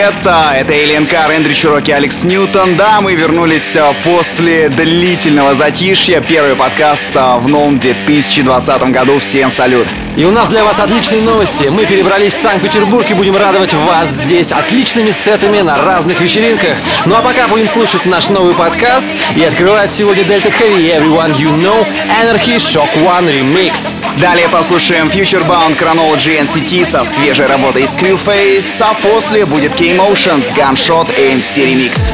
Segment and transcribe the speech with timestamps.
[0.00, 2.76] А, это Эйлен Кар, Эндрю Чуроки, Алекс Ньютон.
[2.76, 6.20] Да, мы вернулись а, после длительного затишья.
[6.20, 9.18] Первый подкаст а, в новом 2020 году.
[9.18, 9.88] Всем салют.
[10.16, 11.68] И у нас для вас отличные новости.
[11.70, 16.78] Мы перебрались в Санкт-Петербург и будем радовать вас здесь отличными сетами на разных вечеринках.
[17.04, 21.60] Ну а пока будем слушать наш новый подкаст и открывать сегодня Delta Heavy Everyone You
[21.60, 21.86] Know
[22.22, 23.97] Anarchy Shock One Remix.
[24.20, 30.42] Далее послушаем Future Bound Chronology NCT со свежей работой из Crewface, а после будет K-Motion
[30.42, 32.12] с Gunshot AMC Remix.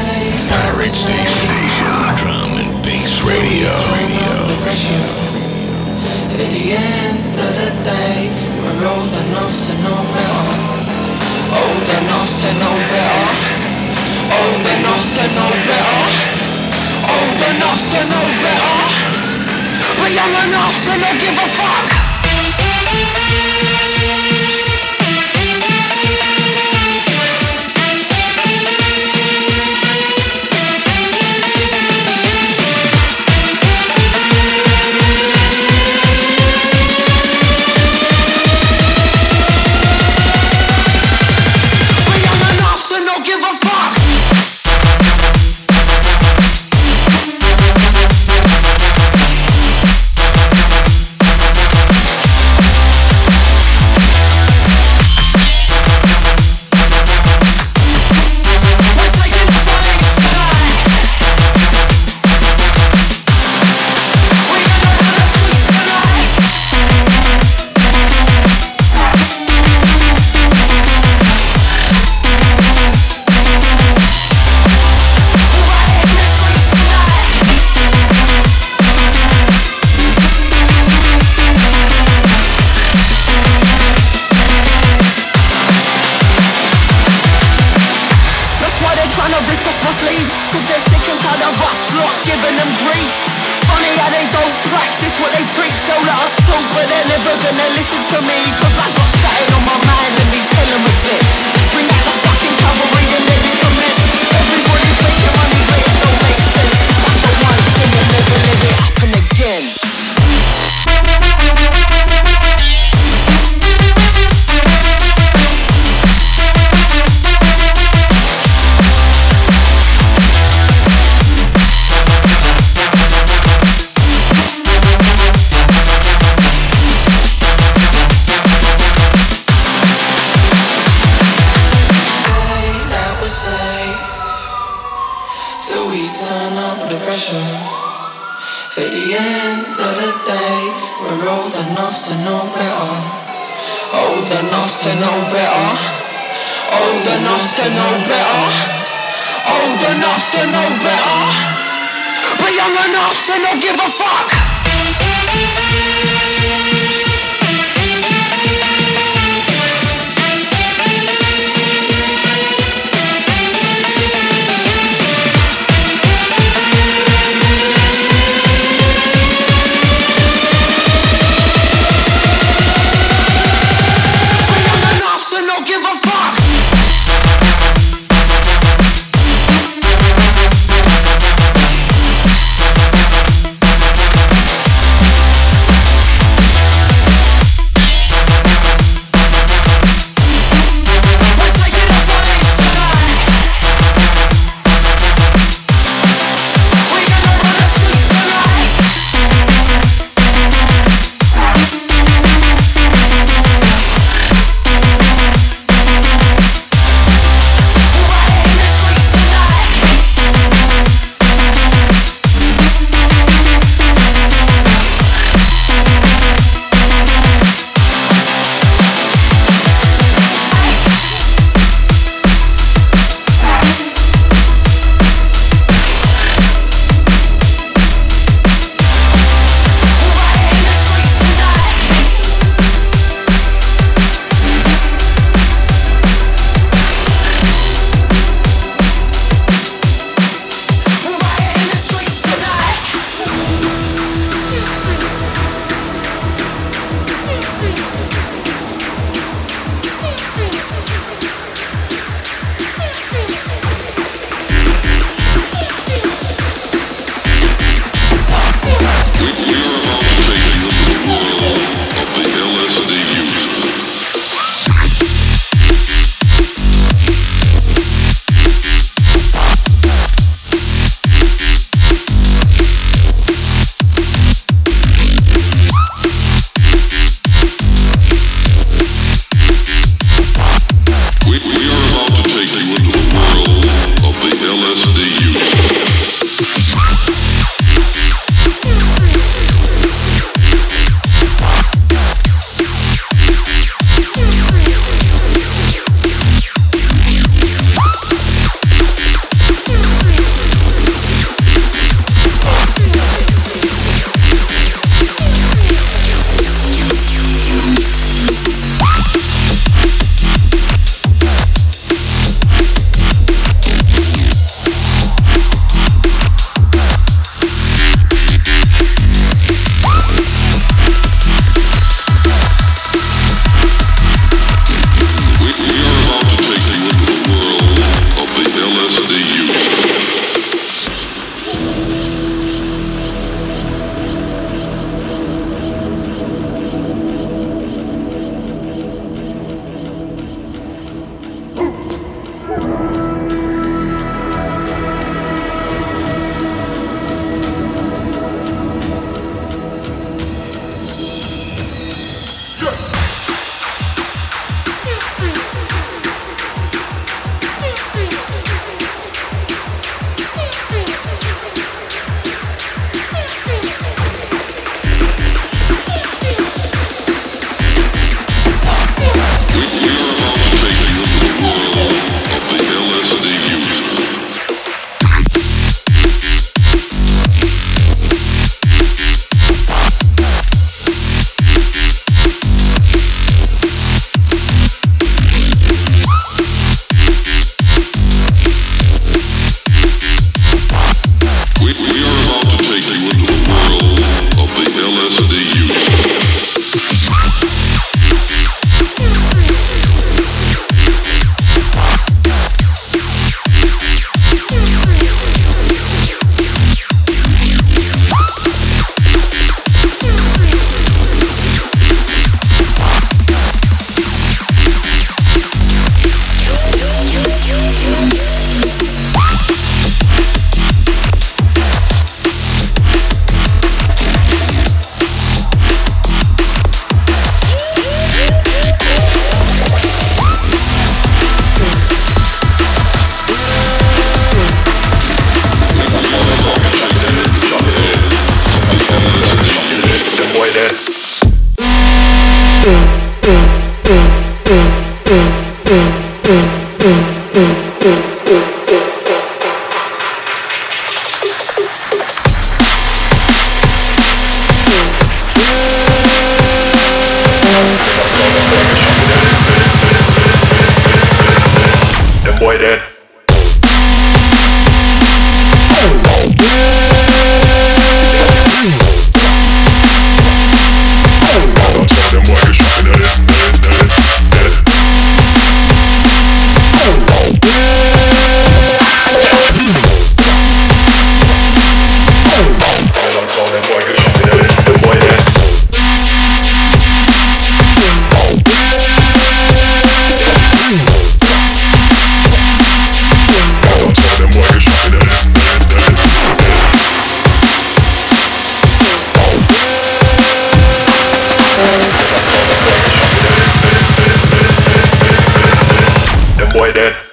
[506.75, 507.04] Это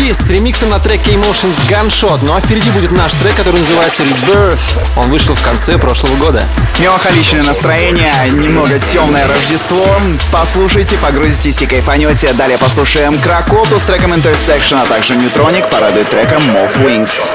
[0.00, 2.20] AMC с ремиксом на треке Emotions Gunshot.
[2.22, 4.82] Ну а впереди будет наш трек, который называется Rebirth.
[4.96, 6.42] Он вышел в конце прошлого года.
[6.80, 9.84] Меланхоличное настроение, немного темное Рождество.
[10.32, 12.32] Послушайте, погрузитесь и кайфанете.
[12.32, 17.30] Далее послушаем Кракоту с треком Intersection, а также Neutronix порадует треком Move Wings.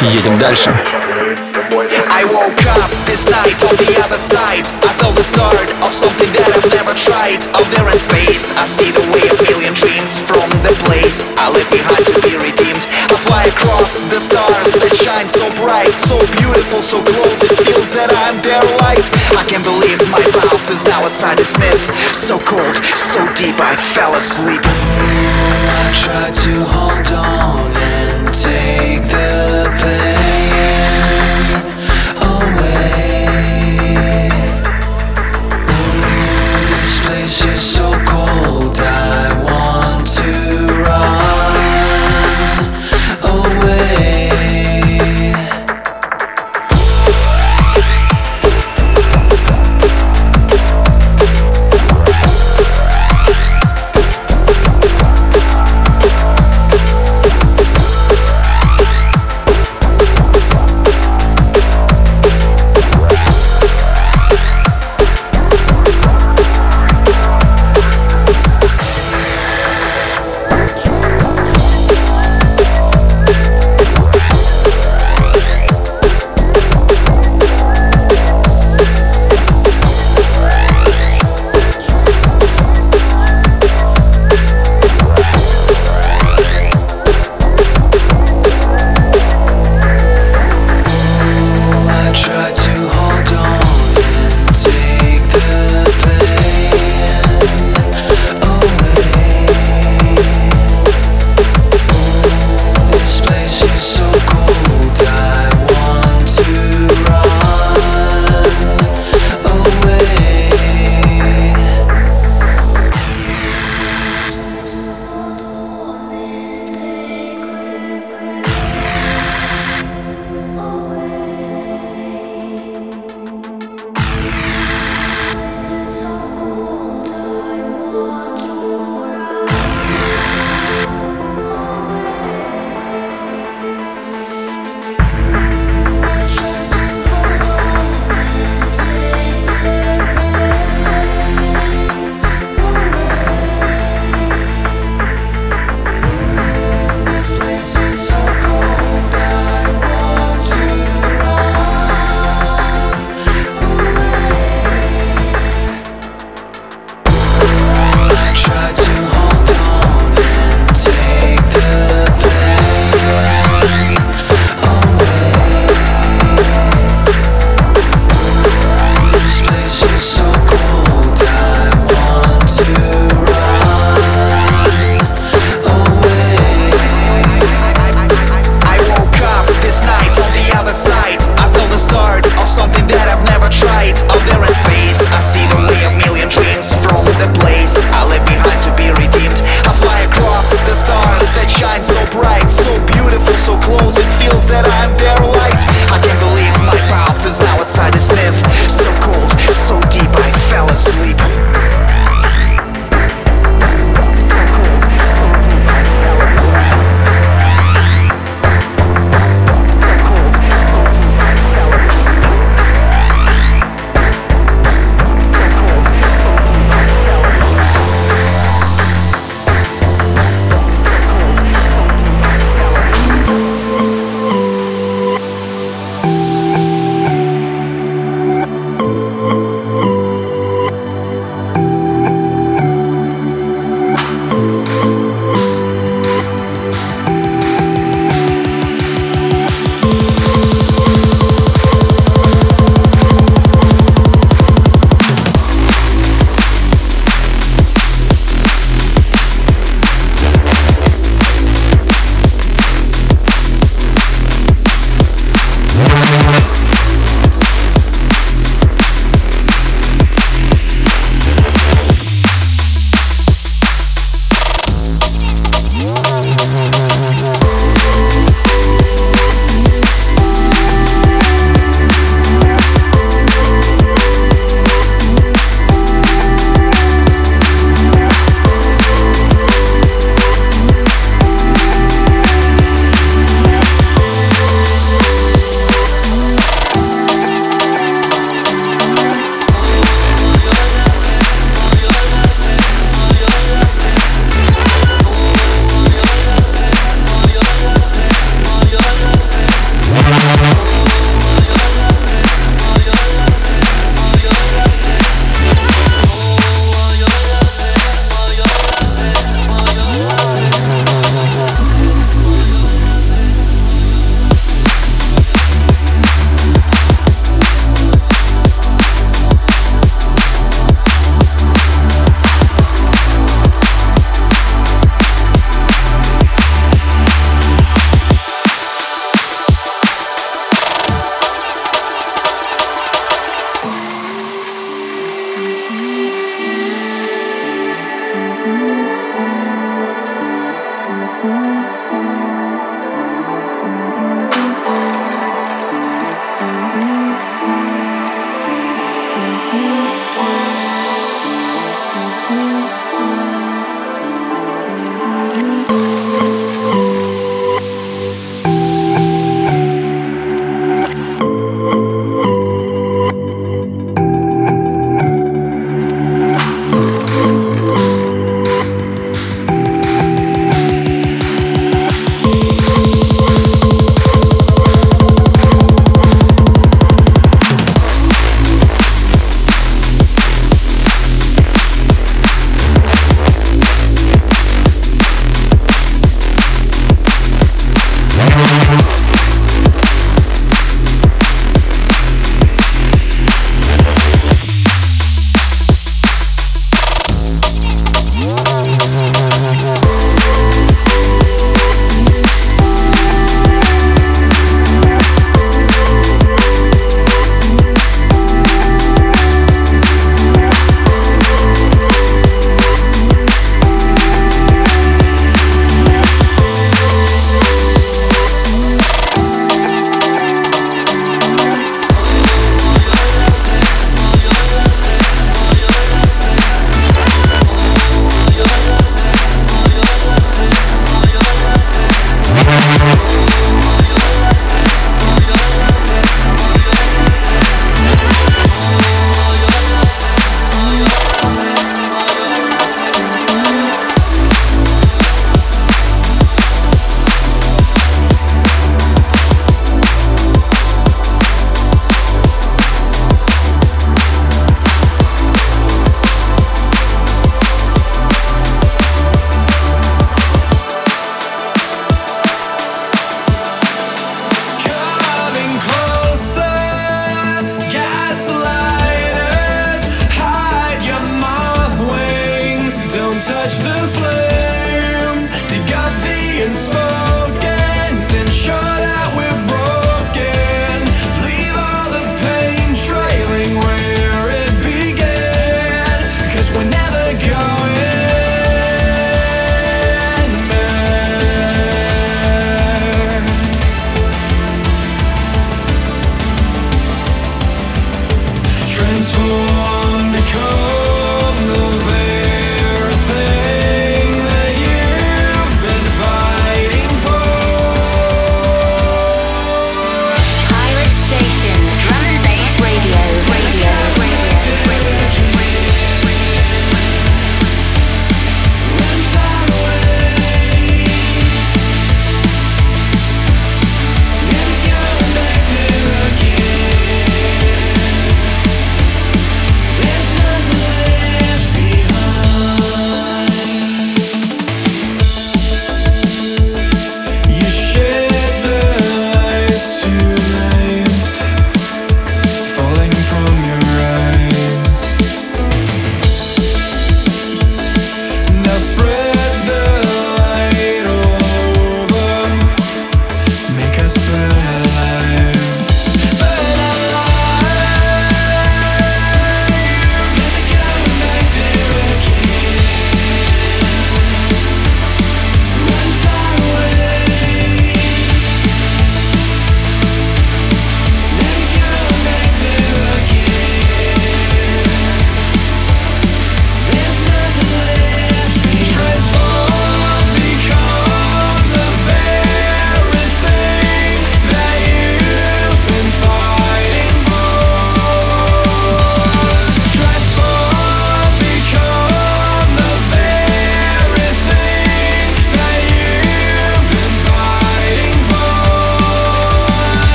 [0.00, 0.74] Едем дальше.
[2.20, 4.68] I woke up this night on the other side.
[4.84, 7.40] I felt the start of something that I've never tried.
[7.56, 11.48] Out there in space, I see the way a million dreams From the place I
[11.48, 16.20] left behind to be redeemed I fly across the stars that shine so bright So
[16.36, 19.08] beautiful, so close, it feels that I'm there light
[19.40, 21.88] I can't believe my mouth is now outside this myth.
[22.12, 24.60] So cold, so deep, I fell asleep.
[24.60, 29.29] I tried to hold on and take the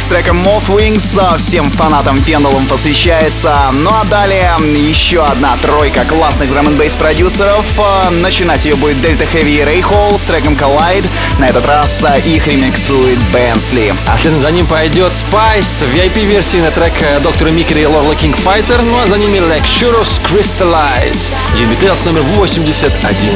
[0.00, 1.36] С треком Moth Wings.
[1.36, 3.54] Всем фанатам Pendulum посвящается.
[3.72, 4.50] Ну а далее
[4.88, 7.66] еще одна тройка классных драм н продюсеров.
[8.10, 11.04] Начинать ее будет Delta Heavy и Ray Hall с треком Collide.
[11.38, 13.94] На этот раз их ремиксует Бенсли.
[14.08, 18.34] А следом за ним пойдет Spice в VIP-версии на трек доктора Микера и Лорла King
[18.34, 18.80] Fighter.
[18.82, 21.30] Ну а за ними Lecturus Crystallize.
[21.54, 23.30] Tales номер 81.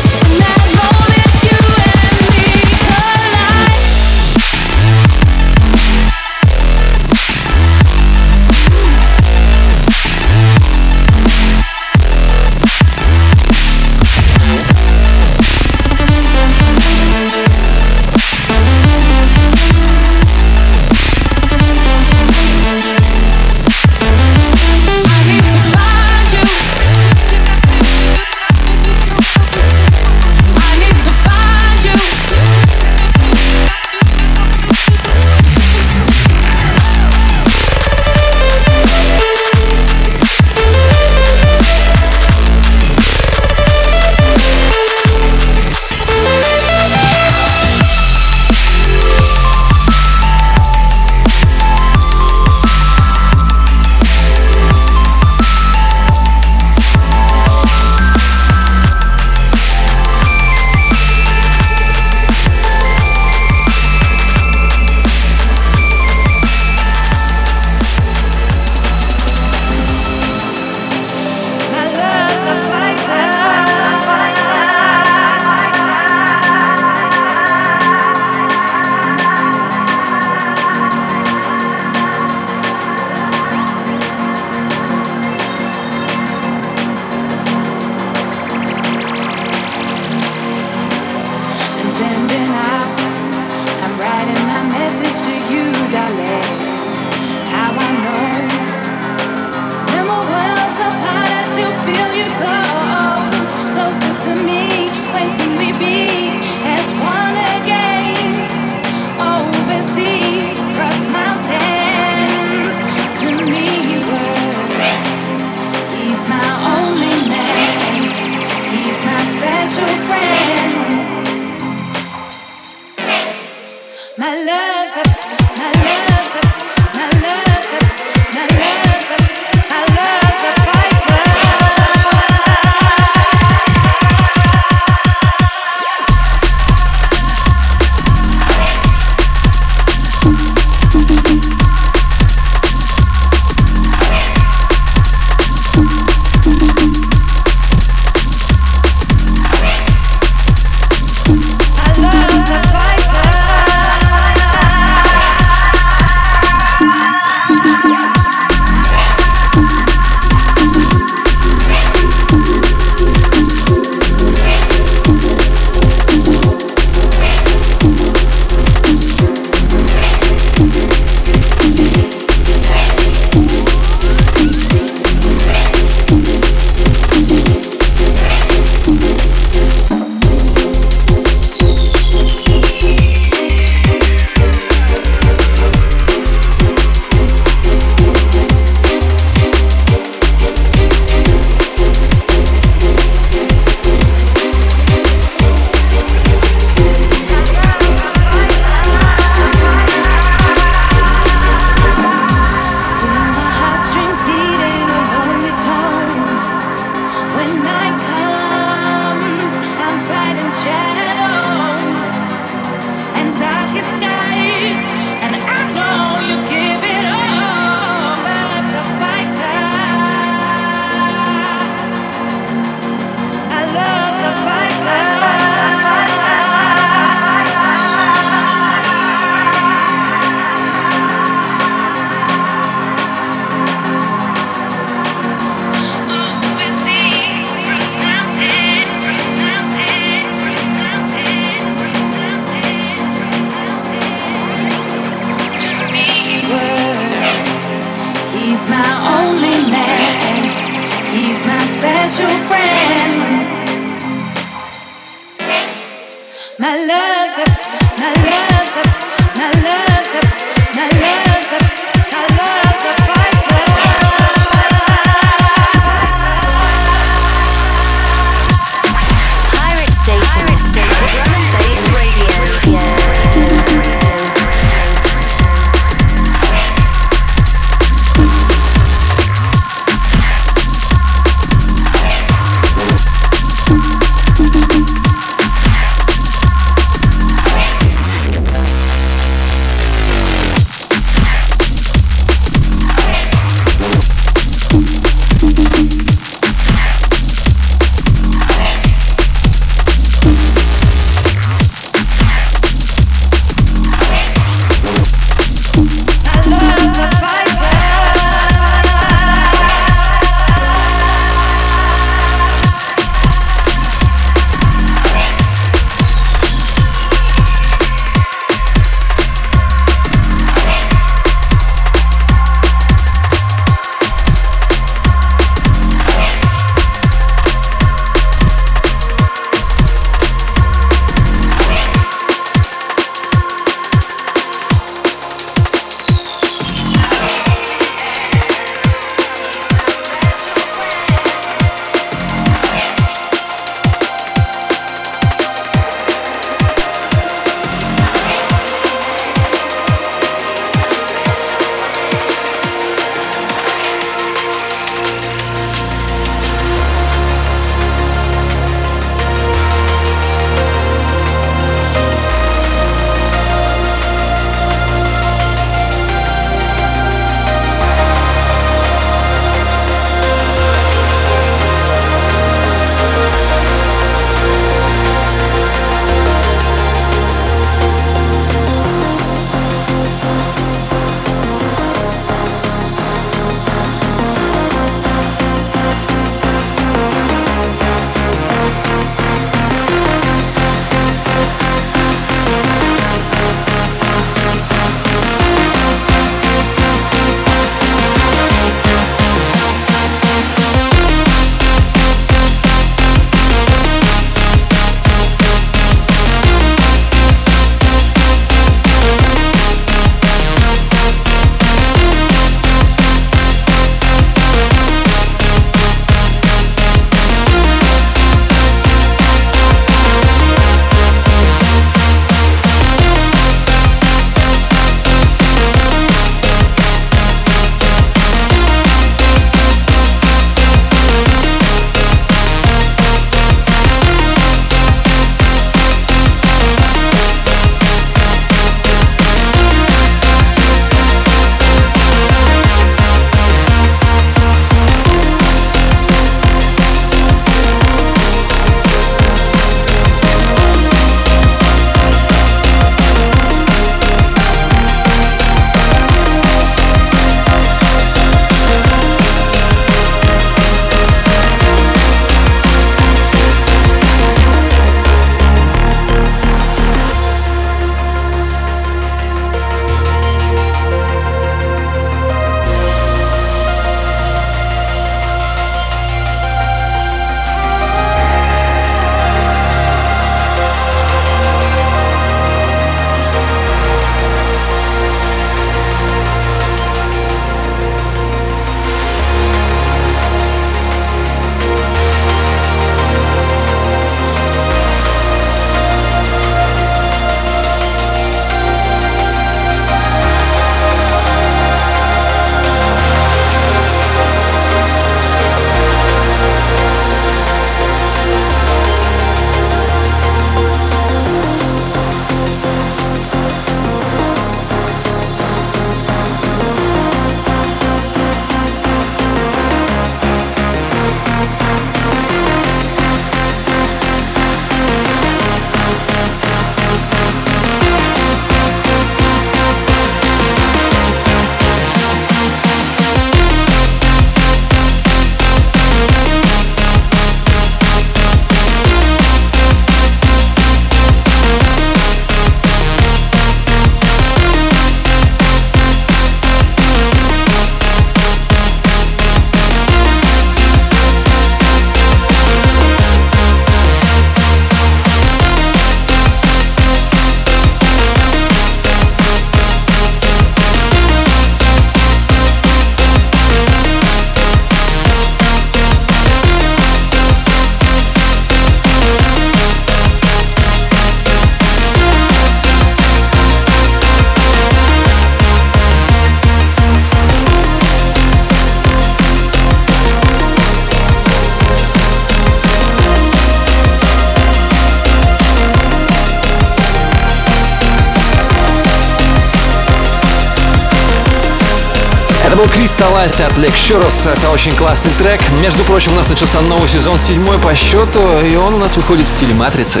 [593.84, 594.26] От Лекшурус.
[594.26, 595.40] Это очень классный трек.
[595.60, 599.26] Между прочим, у нас начался новый сезон, седьмой по счету, и он у нас выходит
[599.26, 600.00] в стиле матрицы.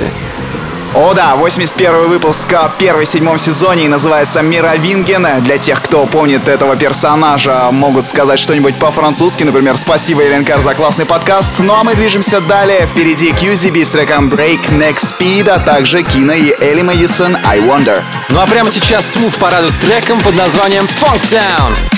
[0.94, 5.26] О да, 81 выпуск в первой седьмом сезоне и называется Мировинген.
[5.42, 11.04] Для тех, кто помнит этого персонажа, могут сказать что-нибудь по-французски, например, спасибо, Эленкар, за классный
[11.04, 11.52] подкаст.
[11.58, 12.86] Ну а мы движемся далее.
[12.86, 18.02] Впереди QZB с треком Break Next Speed, а также Кина и Элли Мэдисон I Wonder.
[18.28, 21.93] Ну а прямо сейчас Смув порадует треком под названием Funk Town.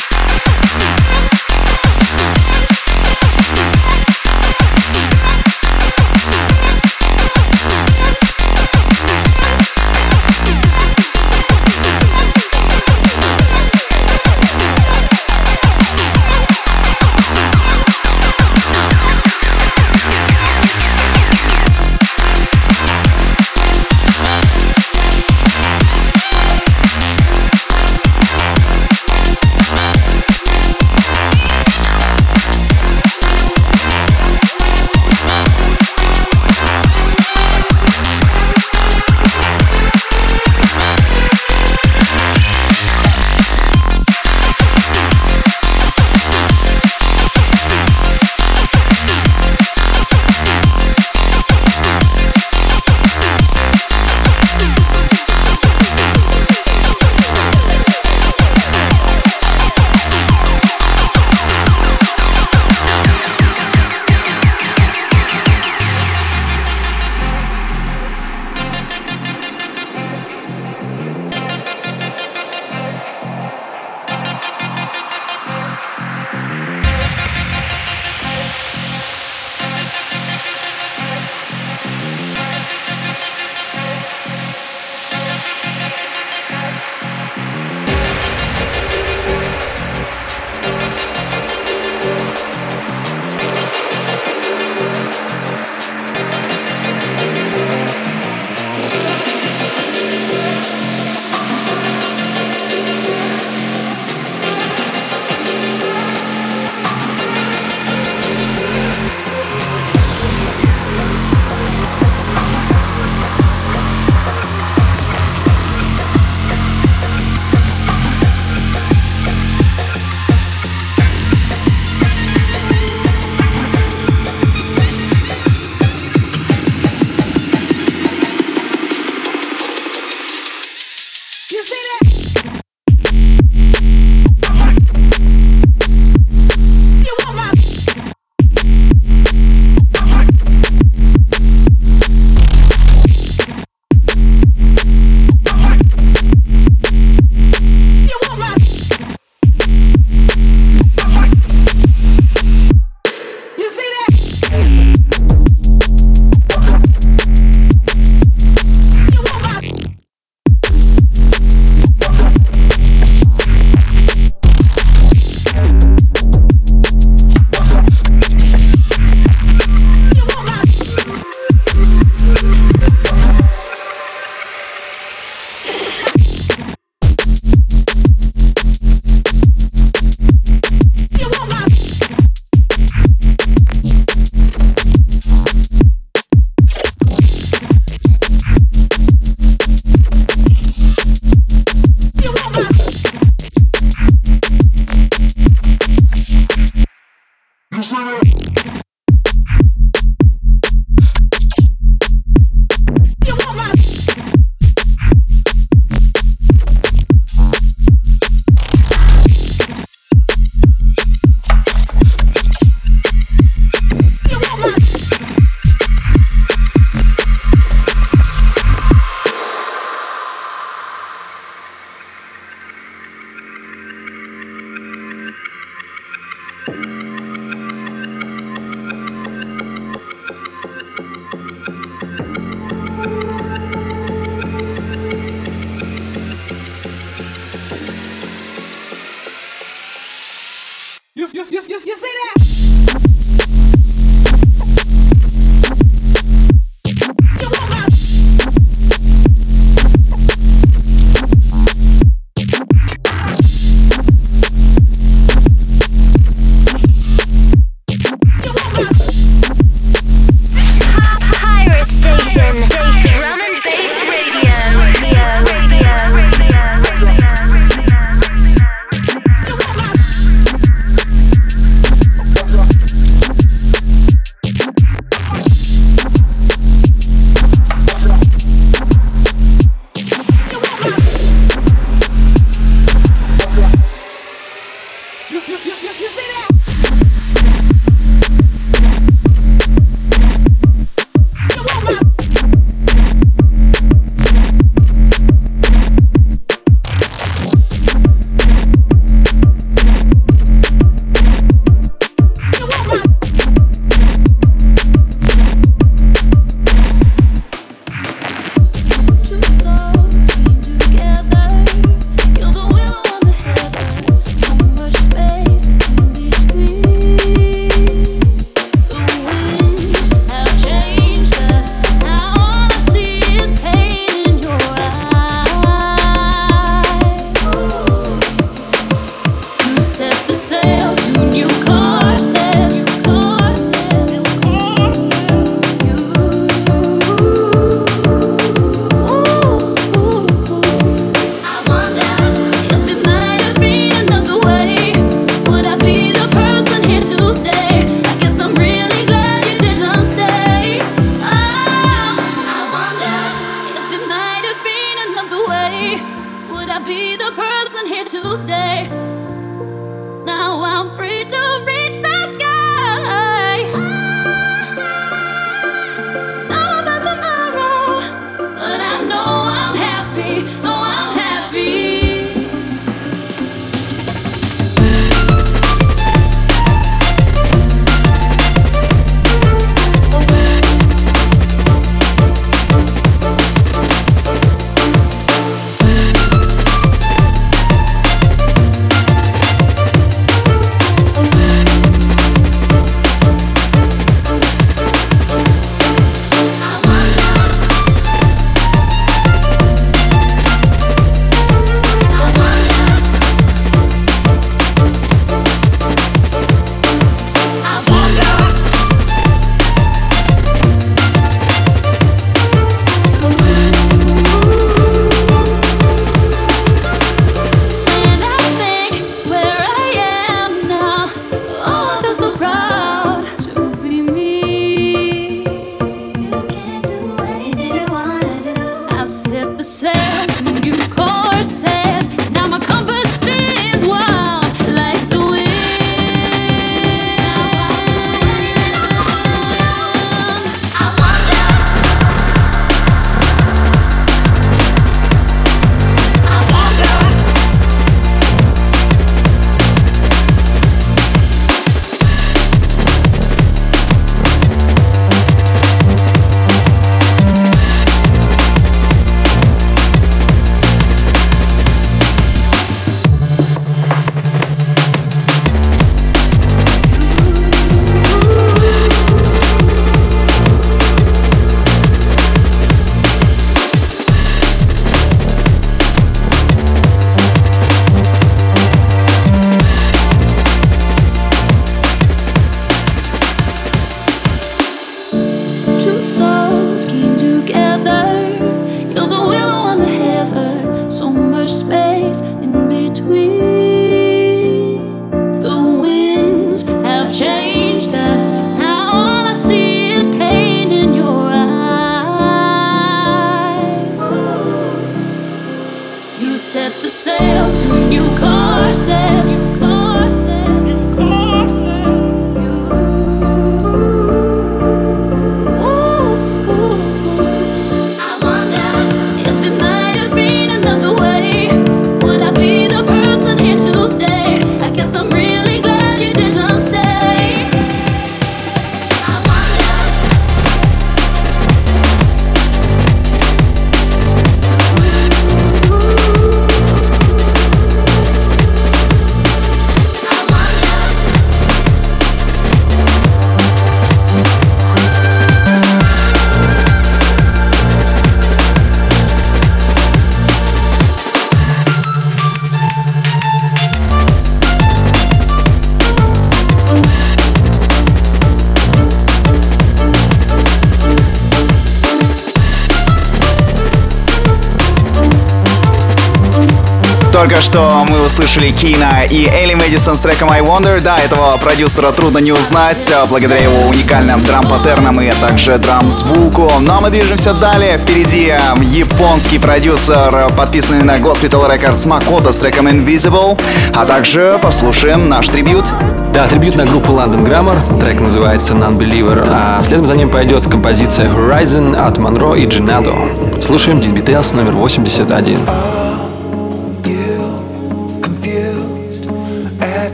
[568.37, 570.80] Мы услышали Кина и Элли Мэдисон с треком I Wonder.
[570.80, 576.51] Да, этого продюсера трудно не узнать, а, благодаря его уникальным драм-паттернам и также драм-звуку.
[576.61, 577.78] Но мы движемся далее.
[577.78, 583.39] Впереди а, японский продюсер, подписанный на Hospital Records Макото с треком Invisible.
[583.74, 585.66] А также послушаем наш трибют.
[586.12, 587.80] Да, трибют на группу London Grammar.
[587.80, 589.26] Трек называется Non-Believer.
[589.30, 592.95] А следом за ним пойдет композиция Horizon от Монро и Джинадо.
[593.41, 595.86] Слушаем DBTS номер 81.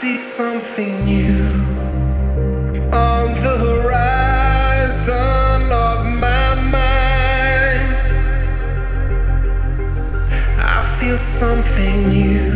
[0.00, 1.44] See something new
[2.90, 7.96] on the horizon of my mind.
[10.56, 12.50] I feel something new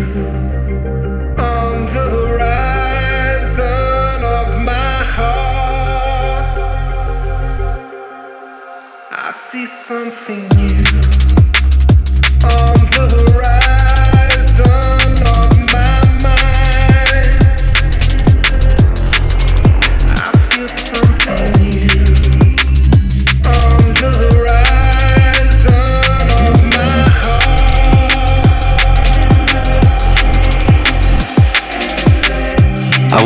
[1.37, 3.59] on the horizon
[4.39, 6.47] of my heart.
[9.13, 10.94] I see something new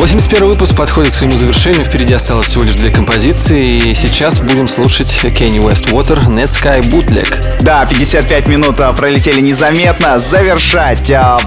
[0.08, 1.84] 81 выпуск подходит к своему завершению.
[1.84, 3.90] Впереди осталось всего лишь две композиции.
[3.90, 7.60] И сейчас будем слушать Kanye West Net Sky Bootleg.
[7.60, 10.18] Да, 55 минут а, пролетели незаметно.
[10.18, 11.38] Завершать а,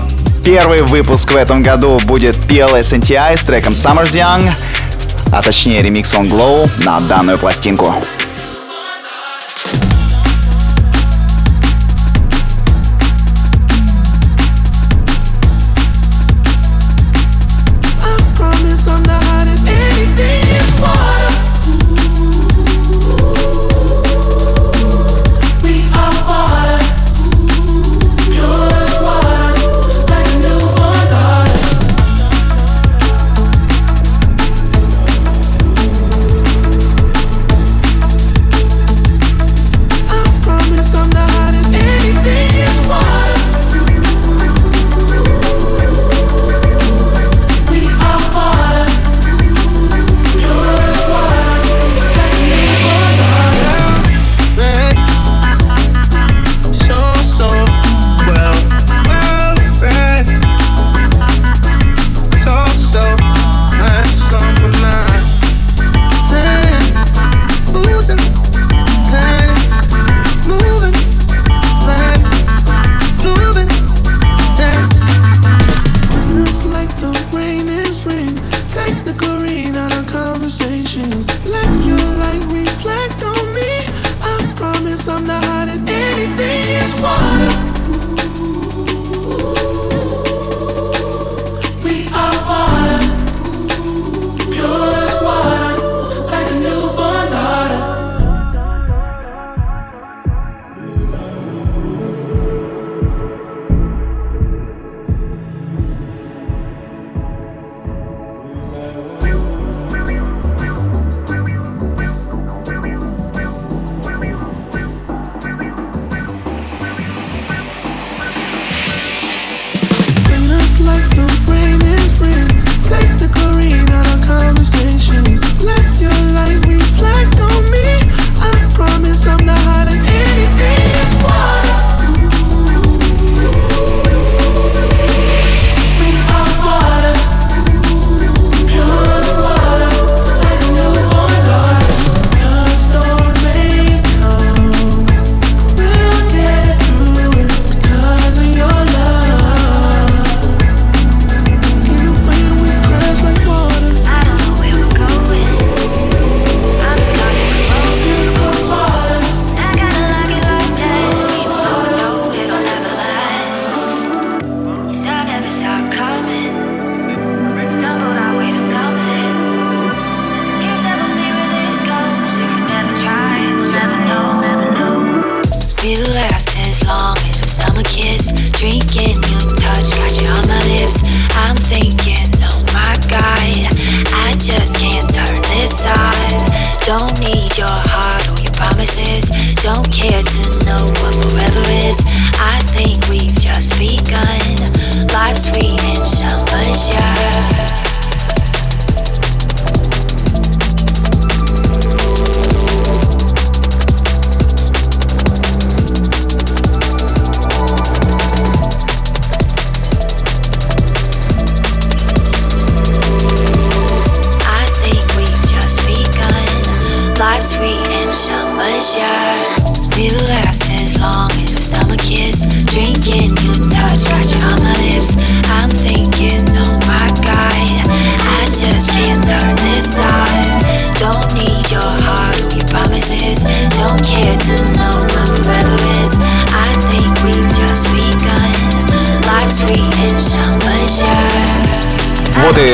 [0.45, 4.51] первый выпуск в этом году будет PLS NTI с треком Summer's Young,
[5.33, 7.95] а точнее ремикс on Glow на данную пластинку.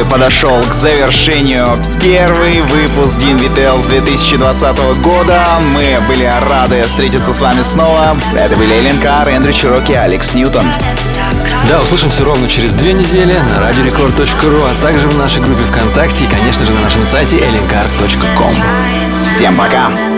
[0.04, 5.45] Подошел к завершению первый выпуск Дин Вителс 2020 года.
[5.74, 8.16] Мы были рады встретиться с вами снова.
[8.34, 10.66] Это были Элен Кар, Эндрю Чироки, Алекс Ньютон.
[11.70, 16.28] Да, услышимся ровно через две недели на радиорекорд.ру, а также в нашей группе ВКонтакте и,
[16.28, 19.24] конечно же, на нашем сайте elincar.com.
[19.26, 20.16] Всем пока!